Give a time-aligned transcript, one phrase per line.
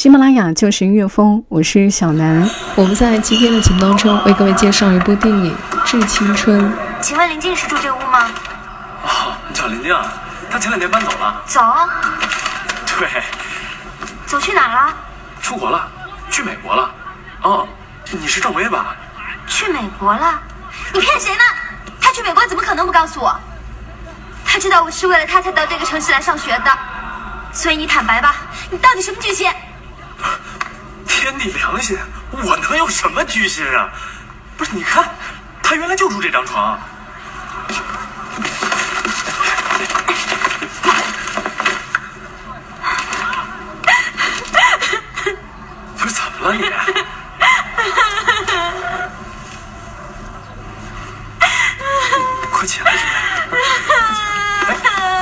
[0.00, 2.48] 喜马拉雅就是音乐风，我是小南。
[2.74, 5.54] 我们在今天的节目当中为各位介绍一部电影
[5.84, 6.58] 《致青春》。
[7.02, 8.30] 请问林静是住这屋吗？
[9.04, 10.10] 哦，你找林静啊？
[10.50, 11.42] 她前两天搬走了。
[11.44, 11.60] 走？
[12.98, 13.22] 对。
[14.24, 14.94] 走去哪了？
[15.42, 15.86] 出国了，
[16.30, 16.90] 去美国了。
[17.42, 17.68] 哦，
[18.10, 18.96] 你是赵薇吧？
[19.46, 20.40] 去美国了？
[20.94, 21.42] 你骗谁呢？
[22.00, 23.38] 他去美国怎么可能不告诉我？
[24.46, 26.70] 他知道我是为了他才到这个城市来上学的，
[27.52, 28.36] 所以你坦白吧，
[28.70, 29.46] 你到底什么居心？
[31.20, 31.98] 天地良心，
[32.30, 33.90] 我能有什么居心啊？
[34.56, 35.04] 不是，你看，
[35.62, 36.80] 他原来就住这张床。
[45.98, 46.62] 不是怎么了你？
[52.50, 52.94] 快起来，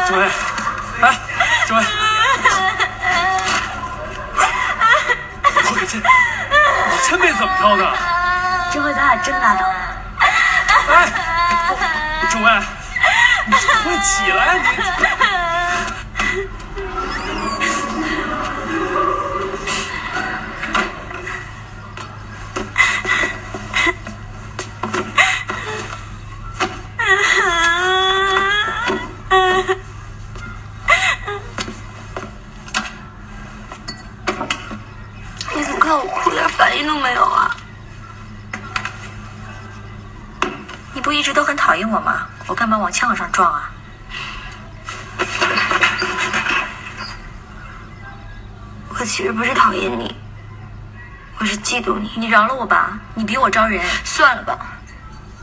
[0.09, 0.23] 周薇！
[0.23, 0.31] 哎，
[7.39, 7.85] 怎么着的。
[8.73, 9.65] 这回咱俩真拉倒。
[10.19, 11.07] 哎，
[12.29, 12.51] 诸位，
[13.47, 15.28] 你快起来，你。
[52.39, 53.85] 饶了我吧，你比我招人。
[54.05, 54.57] 算了吧，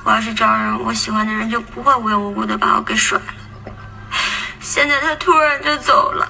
[0.06, 3.26] 我要是招人，我喜欢的人就不会无缘无故的把我给甩了。
[4.62, 6.26] 现在他突然就走了，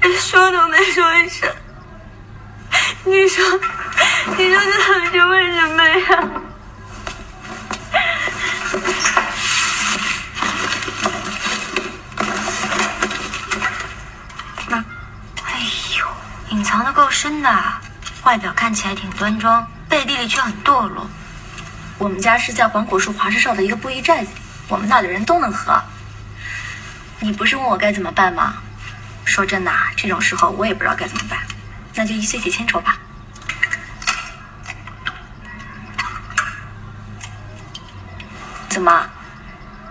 [0.00, 1.54] 连说都没说一声。
[3.04, 3.44] 你说，
[4.38, 6.24] 你说这到底是为什么呀？
[14.68, 14.78] 那，
[15.44, 15.60] 哎
[15.98, 16.06] 呦，
[16.48, 17.50] 隐藏的够深的，
[18.24, 21.06] 外表看起来挺端庄，背地里却很堕落。
[21.98, 24.30] 我们家是在黄果树华氏少的一个布衣寨子，
[24.68, 25.82] 我们那的人都能喝。
[27.18, 28.54] 你不是问我该怎么办吗？
[29.24, 31.40] 说真的，这种时候我也不知道该怎么办，
[31.94, 32.96] 那就一醉解千愁吧。
[38.68, 39.04] 怎么？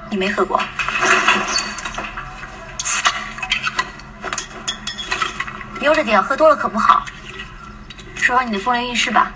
[0.10, 0.60] 你没喝过？
[5.82, 7.06] 悠着点，喝多了可不好。
[8.16, 9.32] 说说你的风流韵事吧。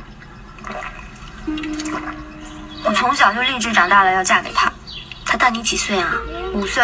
[2.84, 4.72] 我从小就立志长大了要嫁给他，
[5.26, 6.12] 他大你几岁啊？
[6.54, 6.84] 五岁。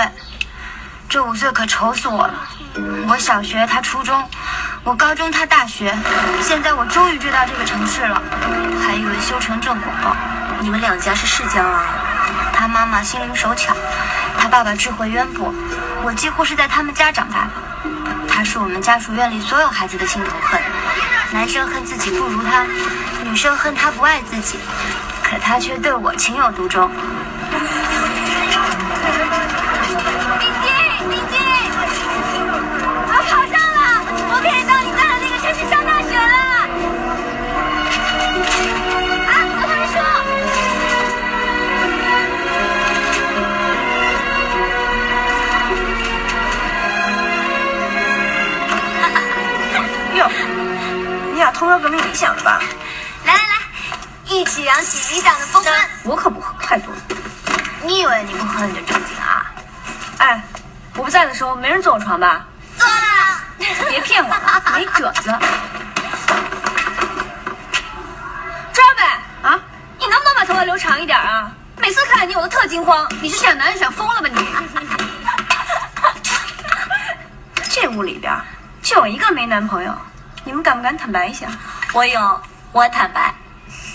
[1.09, 2.33] 这五岁可愁死我了。
[3.07, 4.21] 我小学，他初中；
[4.83, 5.97] 我高中，他大学。
[6.41, 8.21] 现在我终于追到这个城市了，
[8.85, 9.91] 还以为修成正果。
[10.59, 11.83] 你们两家是世交啊？
[12.53, 13.75] 他妈妈心灵手巧，
[14.37, 15.51] 他爸爸智慧渊博。
[16.03, 17.51] 我几乎是在他们家长大的。
[18.27, 20.61] 他是我们家属院里所有孩子的心头恨。
[21.31, 22.65] 男生恨自己不如他，
[23.23, 24.59] 女生恨他不爱自己，
[25.29, 26.89] 可他却对我情有独钟。
[30.39, 30.73] 林静，
[31.07, 31.37] 林静，
[33.05, 36.25] 我考上了，我可以到你在的那个城市上大学了。
[39.29, 40.01] 啊，我跟你说。
[50.17, 50.25] 哟，
[51.33, 52.59] 你俩同样革命理想了吧？
[54.29, 55.73] 一起扬起理想的风帆。
[56.03, 57.01] 我可不喝，太多了。
[57.81, 59.45] 你以为你不喝你就正经啊？
[60.19, 60.43] 哎，
[60.95, 62.45] 我不在的时候没人坐我床吧？
[62.77, 62.93] 坐了。
[63.89, 64.35] 别骗我，
[64.73, 65.29] 没褶子。
[68.71, 69.03] 抓呗
[69.41, 69.59] 啊！
[69.97, 71.51] 你能不能把头发留长一点啊？
[71.77, 73.07] 每次看见你我都特惊慌。
[73.21, 74.47] 你是想男人想疯了吧你？
[77.71, 78.31] 这屋里边
[78.83, 79.91] 就我一个没男朋友，
[80.43, 81.47] 你们敢不敢坦白一下？
[81.93, 82.41] 我有，
[82.71, 83.33] 我坦白。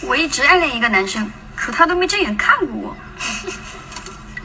[0.07, 2.97] 我一直暗恋一个男生，可他都没正眼看过我。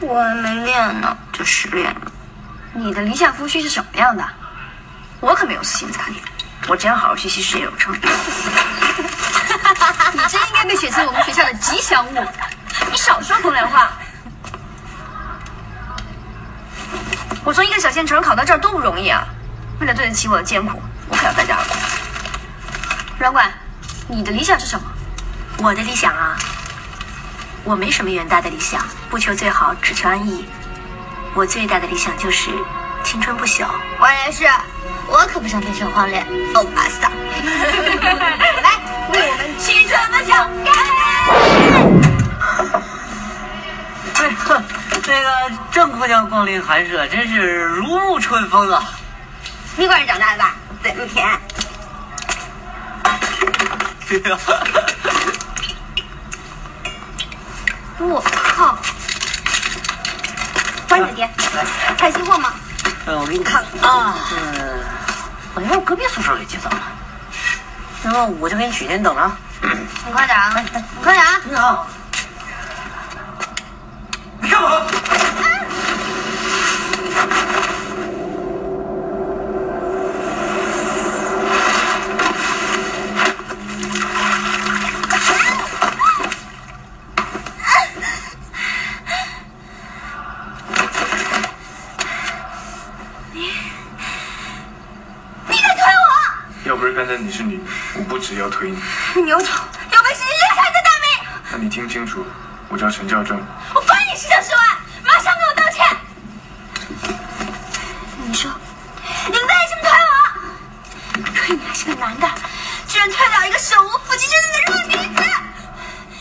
[0.00, 2.12] 我还没恋呢，就失恋了。
[2.72, 4.26] 你的理想夫婿是什么样的？
[5.20, 6.22] 我可没有私心杂念。
[6.66, 7.92] 我只要好好学习，事业有成。
[10.12, 12.26] 你真应该被选成我们学校的吉祥物。
[12.90, 13.92] 你少说风凉话。
[17.44, 19.26] 我从一个小县城考到这儿多不容易啊！
[19.80, 21.66] 为了对得起我的艰苦，我可要在这儿了。
[23.18, 23.52] 软管，
[24.08, 24.89] 你的理想是什么？
[25.62, 26.38] 我的理想啊，
[27.64, 30.46] 我没什么远大的理想，不求最好，只求安逸。
[31.34, 32.50] 我最大的理想就是
[33.04, 33.68] 青春不朽。
[33.98, 34.48] 我也是，
[35.06, 37.12] 我可不想变成黄脸欧巴桑。
[38.62, 38.80] 来，
[39.12, 40.30] 为我们青春不朽
[40.64, 40.72] 干
[44.16, 44.24] 杯！
[44.24, 44.62] 哎呵，
[45.02, 45.28] 这个
[45.70, 48.82] 郑姑娘光临寒舍，真是如沐春风啊！
[49.76, 50.54] 蜜罐长大的吧？
[50.82, 51.28] 嘴么甜。
[58.02, 58.78] 我靠！
[60.88, 61.28] 欢迎爹，
[61.98, 62.54] 开新货吗？
[63.06, 64.80] 嗯，我给你看啊，嗯，
[65.54, 66.82] 我让隔壁宿舍给接走了，
[68.02, 69.30] 那么我就给你取去，你等着。
[69.62, 70.54] 你快点啊！
[70.58, 71.40] 你快点啊！
[71.44, 71.86] 你好。
[74.42, 74.86] 你干嘛？
[96.64, 97.64] 要不是看在你是女的，
[98.30, 98.80] 我要推你。
[99.22, 101.08] 牛头，有本事你留下你的大名！
[101.50, 102.24] 那你听清楚，
[102.68, 103.36] 我叫陈教正。
[103.74, 104.64] 我罚你十九十万，
[105.04, 105.96] 马上给我道歉！
[108.24, 108.50] 你说，
[109.26, 110.12] 你为什么推我？
[111.34, 112.28] 推你还是个男的，
[112.86, 115.22] 居然推倒一个手无缚鸡之力的弱女子！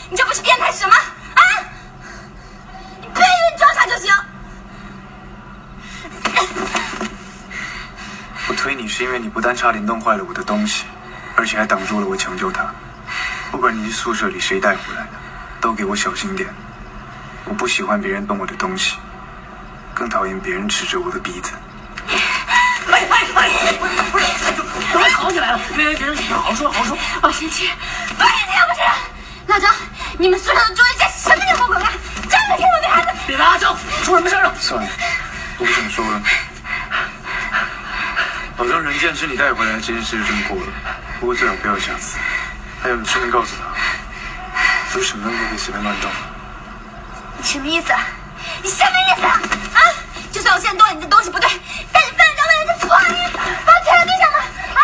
[0.10, 0.96] 你这不是变态是什么？
[0.96, 1.42] 啊！
[3.00, 4.12] 你别以为你装傻就行。
[8.48, 10.86] 我推你是因为你不但差点弄坏了我的东西，
[11.40, 12.70] 而且还挡住了我抢救他。
[13.50, 15.10] 不管你是宿舍里谁带回来的，
[15.62, 16.50] 都给我小心点。
[17.46, 18.98] 我不喜欢别人动我的东西，
[19.94, 21.54] 更讨厌别人指着我的鼻子。
[22.10, 22.20] 哎
[22.92, 23.50] 哎哎！
[24.12, 24.26] 不是，
[24.92, 25.60] 怎么吵起来了？
[25.78, 26.98] 别别别，好说好说。
[27.22, 27.70] 我生气，
[28.18, 28.82] 不生气不是？
[29.48, 29.74] 老张，
[30.18, 31.90] 你们宿舍的主任家什么妖魔鬼怪，
[32.30, 33.18] 这样对我女孩子？
[33.26, 34.54] 别打阿正，出什么事了？
[34.60, 34.90] 算了，
[35.58, 36.22] 我不想说了。
[38.58, 40.68] 老张人见是你带回来的，这件事就这么过了。
[41.20, 42.18] 不过最好不要下次。
[42.82, 43.64] 还有，你顺便告诉他，
[44.94, 46.10] 不是什么东西都可以随便乱动。
[47.38, 47.94] 你什么意思？
[48.64, 49.42] 你什么意思啊？
[49.74, 49.80] 啊！
[50.32, 51.50] 就算我现在动了你的东西不对，
[51.92, 54.38] 但你犯了张为人的错，把我推到地上了
[54.76, 54.80] 啊！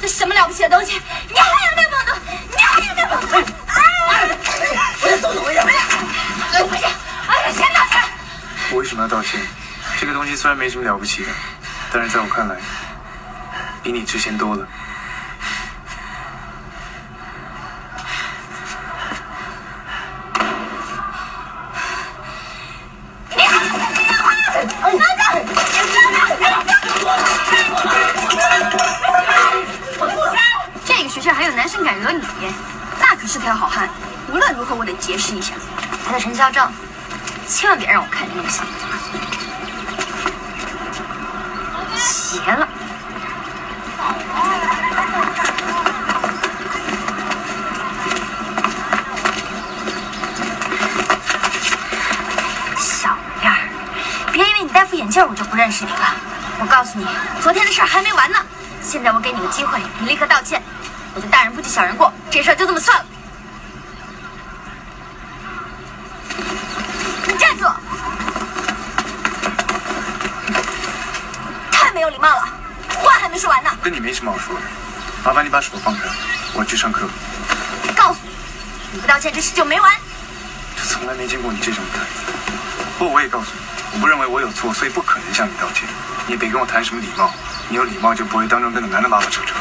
[0.00, 1.00] 这什么了不起的东西？
[1.28, 2.16] 你还有那么多？
[2.50, 3.38] 你还有那么多？
[3.66, 3.74] 哎！
[5.02, 5.58] 我先送你回去。
[5.58, 8.02] 哎，不是，哎，先道歉。
[8.70, 9.38] 我为什么要道歉？
[10.00, 11.30] 这个东西虽然没什么了不起的，
[11.92, 12.56] 但是在我看来，
[13.82, 14.66] 比你值钱多了。
[36.44, 36.70] 他叫陈孝正，
[37.48, 38.68] 千万别让我看见那个小子。
[41.96, 42.68] 邪了！
[52.76, 53.68] 小样儿，
[54.30, 56.14] 别以为你戴副眼镜我就不认识你了。
[56.60, 57.06] 我告诉你，
[57.40, 58.36] 昨天的事儿还没完呢。
[58.82, 60.62] 现在我给你个机会，你立刻道歉，
[61.14, 63.06] 我就大人不计小人过，这事儿就这么算了。
[67.26, 67.64] 你站住！
[71.72, 72.46] 太没有礼貌了，
[72.90, 73.70] 话还没说完呢。
[73.84, 74.62] 跟你没什么好说的，
[75.22, 76.08] 麻烦你把手放开，
[76.54, 77.06] 我去上课。
[77.94, 78.30] 告诉你，
[78.94, 79.92] 你不道歉，这事就没完。
[80.74, 82.02] 这从来没见过你这种人。
[82.96, 83.60] 不过我也告诉你，
[83.92, 85.86] 我不认为我有错，所以不可能向你道歉。
[86.26, 87.30] 你也别跟我谈什么礼貌，
[87.68, 89.54] 你有礼貌就不会当众跟个男的拉拉扯扯。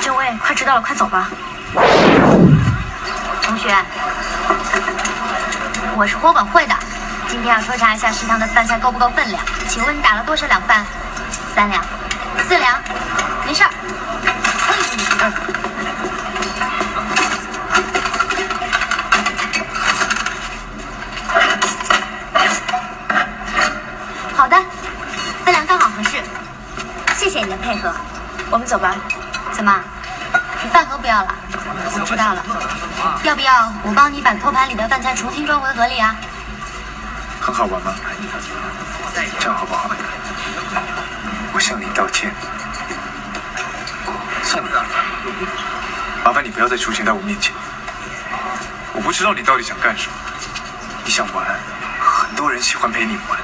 [0.00, 1.28] 这位，快迟到了，快走吧。
[3.42, 3.76] 同学，
[5.94, 6.74] 我是货管会的，
[7.28, 9.44] 今天要抽查一下食堂的饭菜够不够分量。
[9.68, 10.86] 请问你打了多少两饭？
[11.54, 11.84] 三两，
[12.48, 12.82] 四两，
[13.46, 13.70] 没事儿。
[24.36, 24.56] 好的，
[25.44, 26.22] 分量刚好合适。
[27.16, 27.92] 谢谢你的配合，
[28.50, 28.94] 我们走吧。
[29.52, 29.80] 怎么，
[30.62, 31.34] 你饭盒不要了？
[31.92, 32.44] 我知道了。
[33.22, 36.14] 要不要我帮你把托盘里的饭菜重新装回盒里啊？
[37.40, 37.94] 很好玩吗？
[39.38, 39.90] 这样好不好？
[41.52, 42.32] 我向你道歉。
[46.24, 47.52] 麻烦你不要再出现在我面前。
[48.92, 50.14] 我不知道你到底想干什么。
[51.04, 51.44] 你想玩，
[52.00, 53.38] 很多人喜欢陪你玩，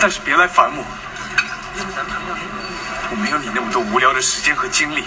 [0.00, 0.84] 但是别来烦我。
[3.10, 5.04] 我没有你那么多无聊的时间和精力，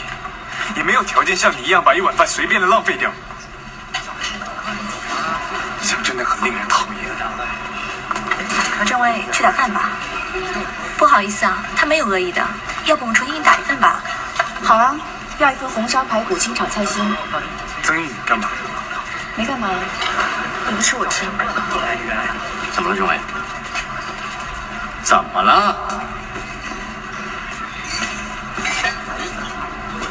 [0.75, 3.12] 也没有条件像你一样把一碗饭随便的浪费掉。
[5.83, 6.93] 这样真的很令人讨厌。
[8.77, 9.89] 何政委，吃点饭吧。
[10.97, 12.45] 不好意思啊，他没有恶意的，
[12.86, 14.00] 要不我们重新打一份吧？
[14.63, 14.96] 好啊，
[15.39, 17.15] 要一份红烧排骨清炒菜心。
[17.84, 18.48] 曾毅，干嘛？
[19.36, 19.70] 没干嘛，
[20.68, 21.25] 你不吃我吃。
[22.74, 23.20] 怎么了，政委？
[25.04, 25.75] 怎么了？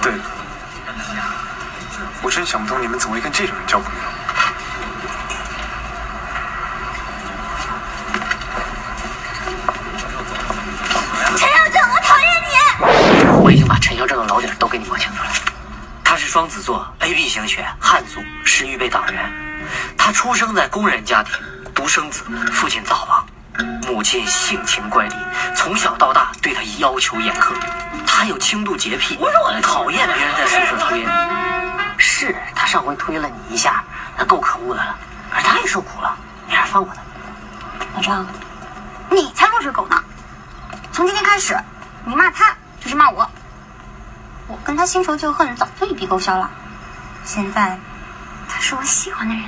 [0.02, 0.23] 对了，
[2.23, 4.00] 我真想不通你们怎么会跟这种人交朋友。
[14.75, 15.31] 给你摸清楚了。
[16.02, 19.33] 他是双子座，A B 型血，汉族，是预备党员。
[19.97, 21.33] 他出生在工人家庭，
[21.73, 23.25] 独生子，父亲早亡，
[23.87, 25.14] 母亲性情怪戾，
[25.54, 27.52] 从小到大对他要求严苛。
[28.04, 29.16] 他有轻度洁癖，
[29.62, 31.09] 讨厌别人在宿舍抽烟。
[31.97, 33.85] 是他上回推了你一下，
[34.19, 34.97] 那够可恶的了，
[35.33, 36.16] 而他也受苦了，
[36.49, 37.00] 你还是放过他？
[37.95, 38.26] 老张，
[39.09, 40.02] 你才落水狗呢！
[40.90, 41.57] 从今天开始，
[42.04, 43.31] 你骂他就是骂我。
[44.46, 46.50] 我跟他新仇旧恨早就一笔勾销了，
[47.24, 47.78] 现在
[48.48, 49.44] 他是我喜欢的人。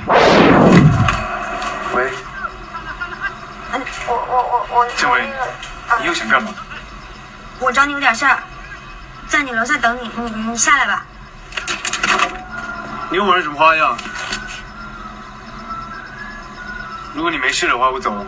[1.94, 2.12] 喂，
[3.72, 5.30] 嗯，我我我我这位，
[6.00, 6.50] 你又想干嘛？
[7.58, 8.38] 我找你有点事儿，
[9.28, 11.04] 在你楼下等你，你你下来吧。
[13.10, 13.96] 你又玩什么花样？
[17.14, 18.24] 如果你没事的话，我走了。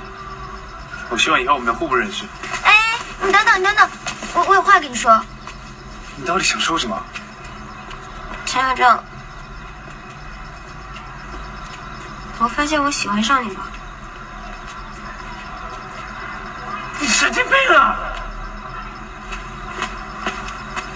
[1.11, 2.25] 我希望以后我们能互不认识。
[2.63, 2.75] 哎，
[3.23, 3.91] 你等等，你等等，
[4.35, 5.19] 我我有话跟你说。
[6.21, 7.01] 你到底想说什么？
[8.45, 9.05] 陈小正，
[12.39, 13.63] 我发现我喜欢上你了。
[16.99, 17.97] 你神经病啊！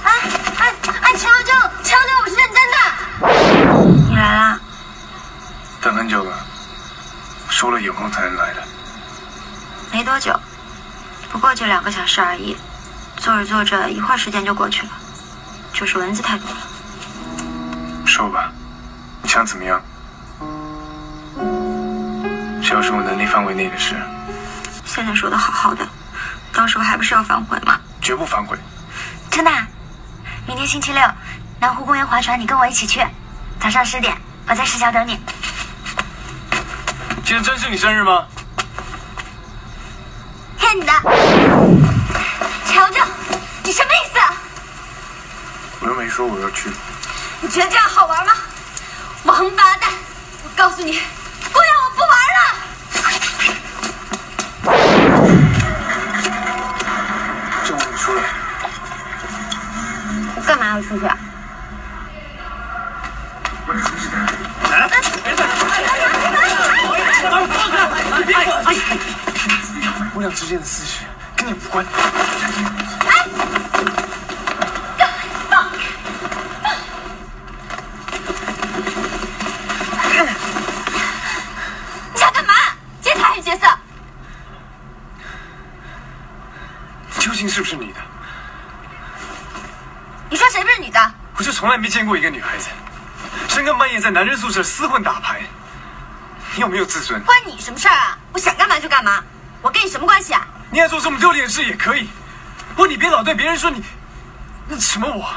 [0.02, 0.12] 哎
[0.58, 2.76] 哎哎，陈小正，陈小正，我是认真的。
[4.08, 4.58] 你来啦？
[5.80, 6.36] 等很久了，
[7.48, 8.62] 说了有空才能来的。
[9.92, 10.38] 没多久，
[11.30, 12.56] 不过就两个小时而已。
[13.18, 14.88] 坐着坐着，一会儿时间就过去了，
[15.82, 16.56] 就是蚊子太多了。
[18.06, 18.52] 说吧，
[19.20, 19.82] 你想怎么样？
[22.62, 23.96] 只要是我能力范围内的事，
[24.84, 25.84] 现在说的好好的，
[26.52, 27.80] 到时候还不是要反悔吗？
[28.00, 28.56] 绝不反悔。
[29.28, 29.66] 真的啊？
[30.46, 31.02] 明天星期六，
[31.58, 33.04] 南湖公园划船，你跟我一起去。
[33.58, 35.18] 早上十点，我在石桥等你。
[37.24, 38.24] 今天真是你生日吗？
[40.56, 40.92] 骗你的。
[42.66, 43.04] 乔正，
[43.64, 44.32] 你什么意思啊？
[45.84, 46.70] 我又没说我要去。
[47.40, 48.34] 你觉得这样好玩吗？
[49.24, 49.88] 王八蛋！
[50.44, 50.98] 我告诉你，姑
[51.58, 52.40] 娘我不玩了。
[57.64, 58.22] 你出来。
[60.36, 61.16] 我干嘛要出去啊？
[70.14, 71.04] 我俩之间的私事
[71.34, 71.86] 跟你无关。
[82.12, 82.52] 你想干嘛？
[83.00, 83.66] 劫财还是劫色？
[87.18, 88.00] 究竟是不是你的？
[90.30, 91.14] 你说谁不是你的？
[91.36, 92.68] 我就从来没见过一个女孩子
[93.48, 95.42] 深更半夜在男人宿舍厮混打牌。
[96.54, 97.22] 你有没有自尊？
[97.24, 98.16] 关你什么事儿啊？
[98.32, 99.22] 我想干嘛就干嘛，
[99.60, 100.46] 我跟你什么关系啊？
[100.70, 102.08] 你爱做这么丢脸的事也可以，
[102.70, 103.84] 不过你别老对别人说你
[104.66, 105.28] 那什么我。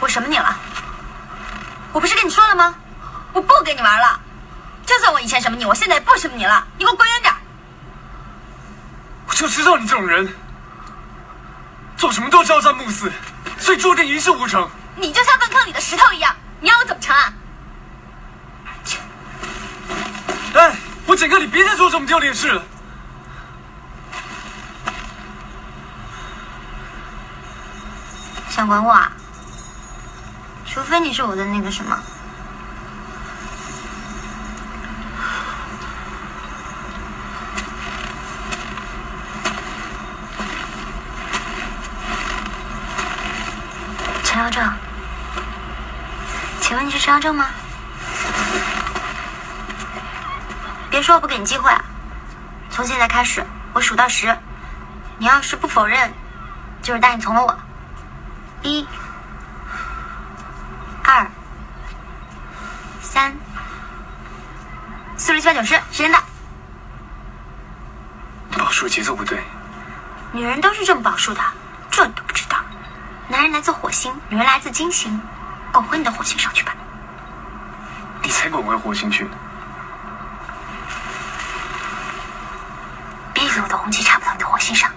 [0.00, 0.56] 我什么你了？
[1.92, 2.74] 我不是跟你说了吗？
[3.32, 4.20] 我不跟你玩了。
[4.84, 6.66] 就算我以前什么你，我现在也不什么你了。
[6.76, 7.32] 你给我滚远点！
[9.40, 10.28] 我就知道你这种人，
[11.96, 13.10] 做什么都朝三暮四，
[13.58, 14.68] 所以注定一事无成。
[14.96, 17.32] 你就像粪坑里的石头一样，你要我怎么成啊？
[20.52, 22.62] 哎，我警告你，别再做这么丢脸的事了。
[28.50, 29.10] 想管我啊？
[30.66, 31.98] 除非你是我的那个什么。
[44.22, 44.64] 陈耀正，
[46.90, 47.46] 你是陈耀正吗？
[50.90, 51.84] 别说我不给你机会啊！
[52.68, 54.36] 从现在开始，我数到十，
[55.16, 56.12] 你要是不否认，
[56.82, 57.56] 就是答应从了我。
[58.62, 58.84] 一、
[61.04, 61.30] 二、
[63.00, 63.36] 三、
[65.16, 66.18] 四、六、七、八、九、十，时间到。
[68.58, 69.40] 宝数节奏不对，
[70.32, 71.40] 女人都是这么宝数的，
[71.88, 72.58] 这你都不知道。
[73.28, 75.20] 男人来自火星，女人来自金星。
[75.72, 76.69] 滚回你的火星上去吧！
[78.50, 79.30] 滚回火星去呢！
[83.32, 84.90] 别以为我的红旗插不到你的火星上。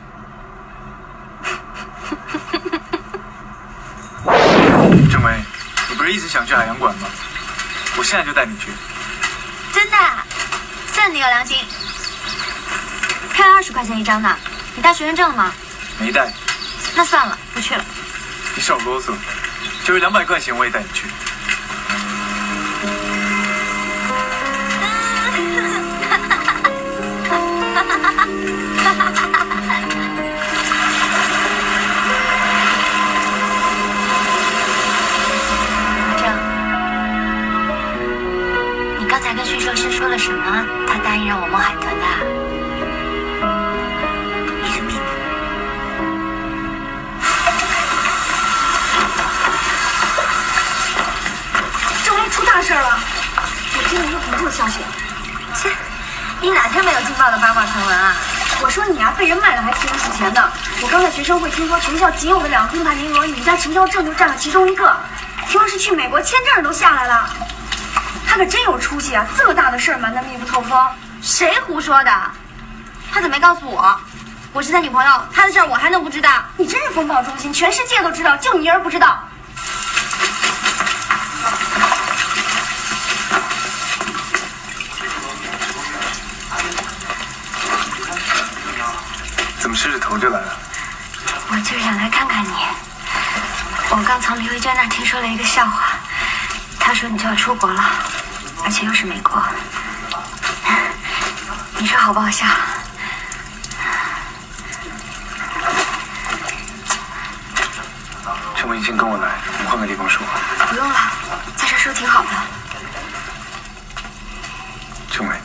[5.11, 5.43] 郑薇，
[5.89, 7.07] 你不是一直想去海洋馆吗？
[7.95, 8.71] 我现在就带你去。
[9.71, 9.97] 真的？
[10.87, 11.57] 算你有良心。
[13.33, 14.35] 票二十块钱一张呢，
[14.75, 15.53] 你带学生证了吗？
[15.99, 16.33] 没带。
[16.95, 17.85] 那算了，不去了。
[18.55, 19.15] 你少啰嗦，
[19.83, 21.07] 就是两百块钱我也带你去。
[39.91, 40.65] 说了什么？
[40.87, 42.05] 他答应让我摸海豚的。
[44.65, 44.99] 一个秘密。
[52.03, 52.99] 郑薇出大事了！
[53.77, 54.79] 我听了一个不错的消息，
[55.55, 55.69] 切，
[56.41, 58.15] 你哪天没有劲爆的八卦传闻啊？
[58.63, 60.49] 我说你啊被人卖了还替人数钱呢。
[60.81, 64.95] 我刚在学生会听说全校仅有的两个金牌名额，你们家秦霄正就占了其中一个。
[65.49, 67.29] 听说是去美国签证都下来了，
[68.25, 69.27] 他可真有出息啊！
[69.37, 70.87] 这么大的事儿瞒得密不透风，
[71.21, 72.11] 谁胡说的？
[73.11, 73.99] 他怎么没告诉我？
[74.53, 76.29] 我是他女朋友，他的事儿我还能不知道？
[76.55, 79.27] 你真是风暴中心，全世界都知道，就你一人不知道。
[89.59, 89.69] 怎
[90.13, 90.57] 么湿着头就来了？
[91.49, 92.49] 我就是想来看看你。
[93.89, 95.93] 我刚从刘慧娟那儿听说了一个笑话，
[96.79, 97.83] 她说你就要出国了，
[98.63, 99.41] 而且又是美国。
[101.77, 102.45] 你说好不好笑？
[108.55, 110.21] 陈文，你先跟我来，我们换个地方说。
[110.69, 110.95] 不用了，
[111.57, 112.29] 在这说挺好的。
[115.11, 115.35] 陈伟，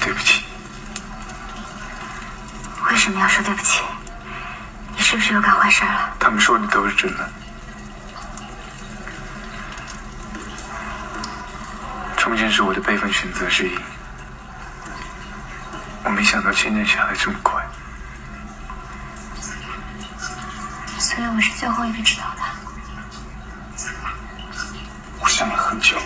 [0.00, 0.44] 对不起，
[2.90, 3.82] 为什么要说对不起？
[4.96, 6.14] 你是不是又干坏事了？
[6.18, 7.30] 他们说的都是真的。
[12.16, 13.78] 重建是我的备份选择之一，
[16.02, 17.62] 我没想到签证下来这么快。
[20.98, 22.42] 所以我是最后一个知道的。
[25.20, 25.98] 我想了很久，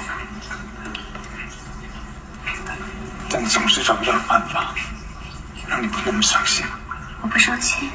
[3.30, 4.74] 但总是找不到办法
[5.68, 6.66] 让你不那么伤心。
[7.22, 7.88] 我不伤心，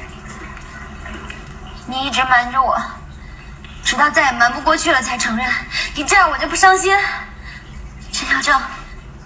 [1.86, 2.80] 你一直瞒着我，
[3.84, 5.46] 直到再也瞒不过去了才承认。
[5.94, 6.96] 你这样我就不伤心。
[8.10, 8.58] 陈小正，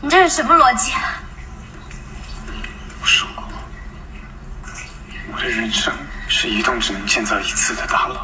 [0.05, 0.93] 你这是什么逻辑？
[3.01, 3.49] 我说过，
[5.33, 5.91] 我的人生
[6.29, 8.21] 是一栋只能建造一次的大楼，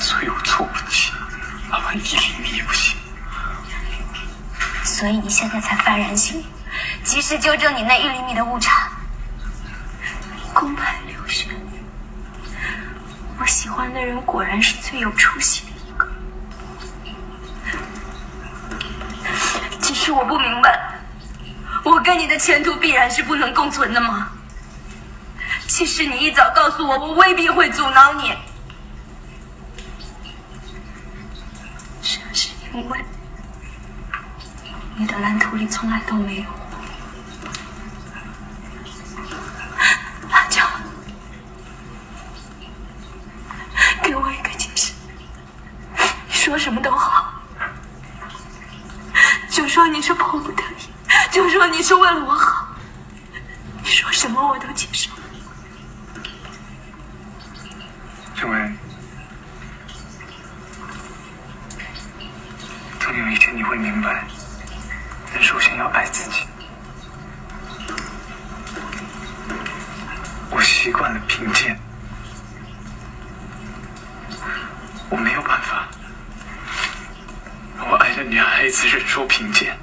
[0.00, 1.12] 所以我错不起，
[1.70, 2.96] 哪怕一厘米也不行。
[4.82, 6.44] 所以你现在才幡然醒悟，
[7.04, 8.90] 及时纠正你那一厘米的误差。
[10.52, 11.48] 公派留学，
[13.38, 16.08] 我喜欢的人果然是最有出息的一个。
[19.80, 20.96] 只是我不明白，
[21.84, 24.32] 我跟你的前途必然是不能共存的吗？
[25.68, 28.36] 其实你一早告诉我，我未必会阻挠你。
[32.02, 32.98] 是不是因为
[34.96, 36.68] 你的蓝图里从来都没有我？
[40.32, 40.68] 辣椒，
[44.02, 44.92] 给我一个解释。
[46.26, 46.91] 你说什么都，
[49.82, 52.68] 说你是迫不得已，就说你是为了我好，
[53.82, 55.10] 你说什么我都接受。
[58.36, 58.72] 陈伟，
[63.00, 64.24] 总有一天你会明白，
[65.34, 66.46] 人首先要爱自己。
[70.48, 71.76] 我习惯了贫贱，
[75.10, 75.88] 我没有办法
[77.76, 79.76] 让我爱的女孩子忍受贫贱。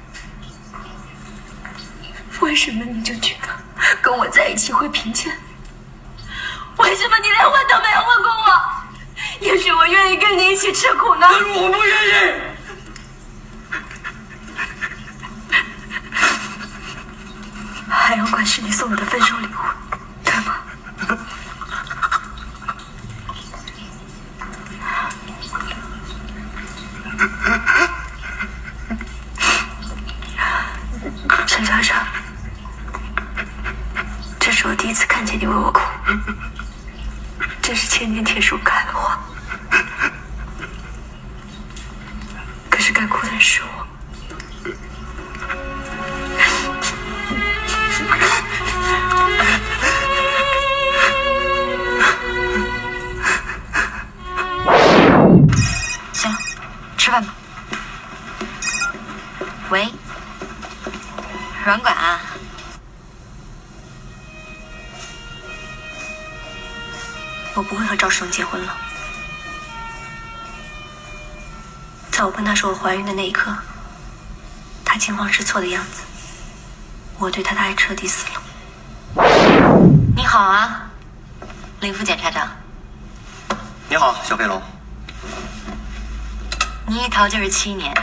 [2.40, 3.48] 为什么你就觉得
[4.00, 5.30] 跟我在一起会贫贱？
[6.78, 8.60] 为什么你连问都没有问过我？
[9.40, 11.26] 也许我愿意跟你一起吃苦呢。
[11.28, 12.50] 我不愿意。
[17.88, 19.29] 还有管是你送我的分手
[61.70, 62.20] 软管啊。
[67.54, 68.76] 我不会和赵世荣结婚了。
[72.10, 73.54] 在我跟他说我怀孕的那一刻，
[74.84, 76.02] 他惊慌失措的样子，
[77.20, 78.42] 我对他的爱彻底死了。
[80.16, 80.90] 你好啊，
[81.78, 82.48] 林副检察长。
[83.88, 84.60] 你好，小飞龙。
[86.88, 87.94] 你一逃就是七年，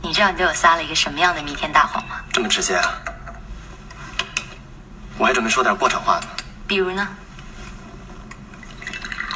[0.00, 2.03] 你知道你对我撒了一个什么样的弥天大谎吗？
[2.34, 2.92] 这么直接啊？
[5.16, 6.26] 我还准备说点过场话呢。
[6.66, 7.06] 比如呢？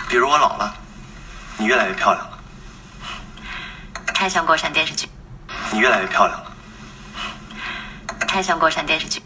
[0.09, 0.75] 比如我老了，
[1.57, 2.39] 你越来越漂亮了。
[4.07, 5.09] 开箱国产电视剧。
[5.71, 6.53] 你越来越漂亮了。
[8.27, 9.23] 开箱国产电视剧。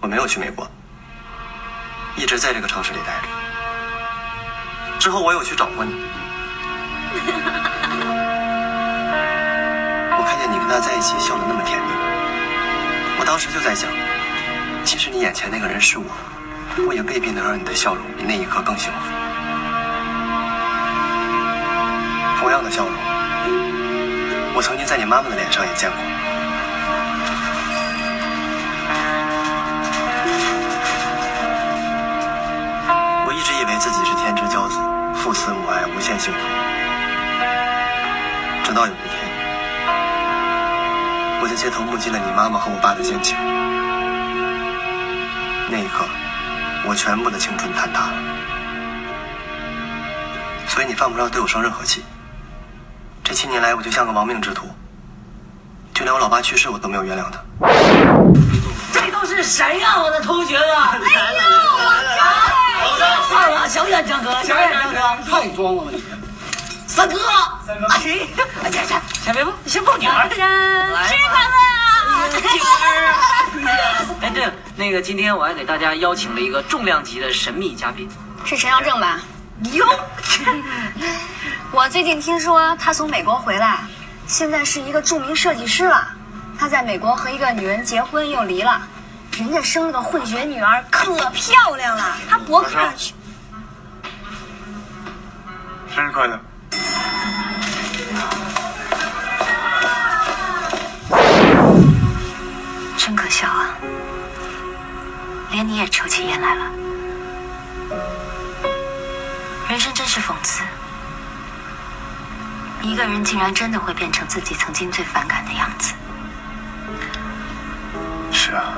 [0.00, 0.70] 我没有去美国，
[2.14, 3.28] 一直在这个城市里待着。
[5.00, 5.92] 之后我有去找过你。
[10.16, 11.90] 我看见你跟他在一起笑得那么甜蜜，
[13.24, 13.88] 我当时就在想，
[14.84, 16.04] 其实你眼前那个人是我，
[16.86, 18.98] 我也未必能让你的笑容比那一刻更幸福。
[22.38, 22.92] 同样的笑容，
[24.54, 25.98] 我曾经在你妈妈的脸上也见过。
[33.24, 34.76] 我一直以为自己是天之骄子，
[35.14, 36.38] 父慈母爱，无限幸福。
[38.64, 39.13] 直到有一天，
[41.44, 43.36] 我在街头目击了你妈妈和我爸的奸情，
[45.68, 46.06] 那一刻，
[46.88, 48.14] 我全部的青春坍塌了。
[50.66, 52.02] 所以你犯不着对我生任何气。
[53.22, 54.70] 这七年来，我就像个亡命之徒，
[55.92, 57.38] 就连我老爸去世，我都没有原谅他。
[58.94, 60.96] 这都是谁呀，我的同学啊！
[60.96, 61.04] 哎呦，
[62.86, 62.96] 我
[63.28, 63.50] 操！
[63.50, 66.02] 了，小眼江哥，小眼江哥，太装了吧你！
[66.86, 67.18] 三哥，
[67.66, 70.28] 哎，呀呀，先别抱，先抱女儿。
[70.28, 71.54] 生日快乐
[72.10, 72.28] 啊！
[73.54, 73.68] 女儿。
[74.20, 78.06] 哎，对了，那个今天我还给大家邀请了一个重量级的神秘嘉宾，
[78.44, 79.18] 是陈阳正吧？
[79.72, 79.86] 哟，
[81.72, 83.78] 我最近听说他从美国回来，
[84.26, 86.06] 现在是一个著名设计师了。
[86.58, 88.82] 他在美国和一个女人结婚又离了，
[89.38, 92.14] 人家生了个混血女儿，可漂亮了。
[92.28, 93.14] 他博客上去。
[95.94, 96.38] 生日快乐！
[103.04, 103.76] 真可笑啊！
[105.50, 106.72] 连你也抽起烟来了。
[109.68, 110.62] 人生真是讽刺，
[112.80, 115.92] 一个人竟然真的会变成自己曾经最反感的样子。
[118.32, 118.72] 是啊，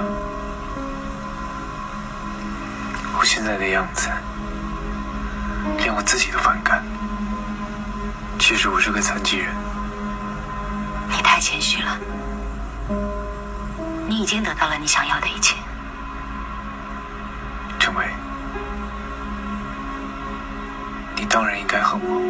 [3.17, 4.09] 我现在的样子，
[5.79, 6.85] 连我自己都反感。
[8.41, 9.55] 其实我是个残疾人。
[11.11, 11.97] 你太谦虚了，
[14.09, 15.57] 你已经得到了你想要的一切。
[17.79, 18.07] 陈伟，
[21.17, 22.21] 你当然应该恨我。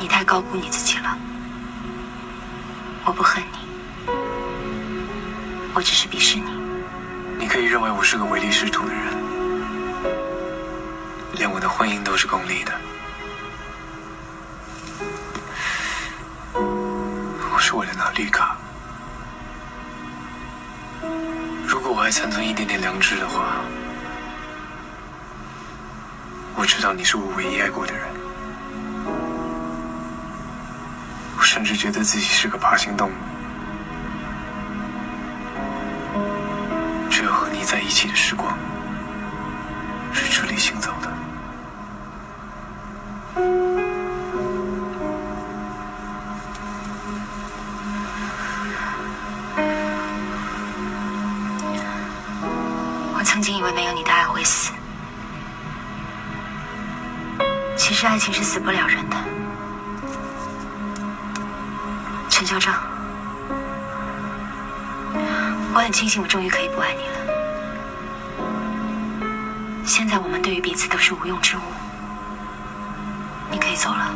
[0.00, 1.16] 你太高估你自己了。
[3.04, 3.58] 我不恨你，
[5.74, 6.50] 我只是鄙视你。
[7.38, 9.14] 你可以认为我是个唯利是图的人，
[11.34, 12.72] 连我的婚姻都是功利的。
[16.54, 18.56] 我是为了拿绿卡。
[21.66, 23.60] 如果我还残存一点点良知的话，
[26.54, 28.06] 我知道你是我唯一爱过的人。
[31.36, 33.12] 我甚至觉得自己是个爬行动物。
[37.10, 38.56] 只有和你在一起的时光
[40.12, 40.90] 是直立行走
[58.26, 59.16] 情是死不了人的。
[62.28, 62.82] 陈校长，
[65.72, 67.14] 我很庆幸我终于可以不爱你了。
[69.84, 71.60] 现在我们对于彼此都是无用之物，
[73.48, 74.10] 你可以走了。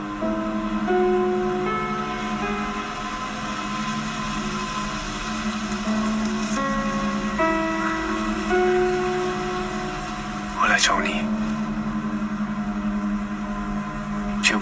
[10.60, 11.22] 我来找你，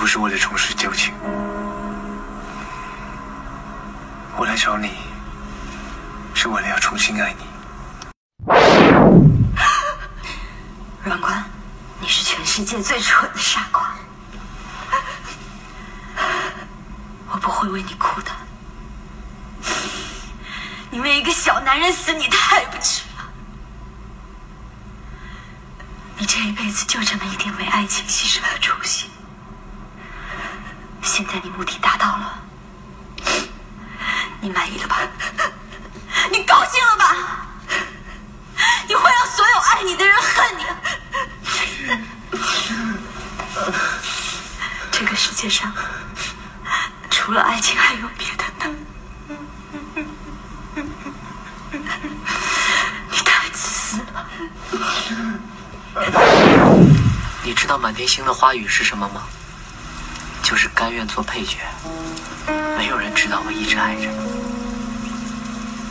[0.09, 1.13] 是为了重拾旧情。
[4.39, 4.93] 我来找你，
[6.33, 7.45] 是为了要重新爱你。
[11.05, 11.45] 阮官，
[12.01, 13.95] 你是全世界最蠢的傻瓜，
[17.31, 18.31] 我不会为你哭的。
[20.91, 23.29] 你为一个小男人死，你太不值了。
[26.17, 29.11] 你这一辈子就这么一点为爱情牺牲的出息，
[31.19, 32.39] 现在你目的达到了，
[34.41, 35.01] 你满意了吧？
[36.31, 37.17] 你高兴了吧？
[38.87, 40.65] 你会让所有爱你的人恨你。
[44.93, 45.73] 这个世界上，
[47.11, 48.77] 除了爱情还有别的呢？
[53.11, 54.25] 你太自私了。
[57.43, 59.25] 你知道满天星的花语是什么吗？
[60.49, 61.59] 就是甘愿做配角。
[62.79, 64.17] 没有人知道我一直爱着你，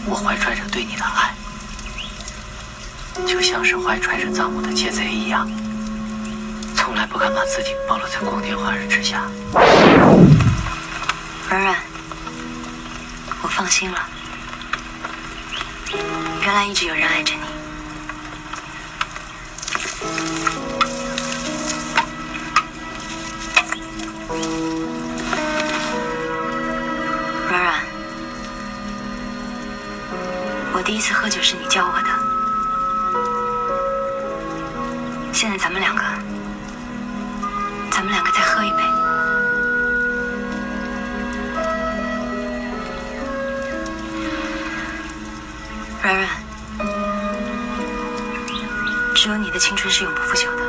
[0.08, 1.36] 我怀揣着对你的爱，
[3.28, 5.48] 就像是怀揣着葬母的窃贼一样，
[6.76, 9.22] 从来不敢把自己暴露在光天化日之下。
[11.50, 11.76] 软软，
[13.43, 14.10] 我放心了。
[16.41, 17.57] 原来一直有人爱着你。
[30.88, 32.08] 第一次喝酒是你教我的。
[35.34, 36.02] 现在咱们两个，
[37.91, 38.78] 咱们两个再喝一杯。
[46.02, 46.30] 软软，
[49.13, 50.66] 只有你的青春是永不腐朽的。